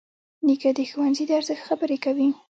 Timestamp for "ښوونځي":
0.89-1.23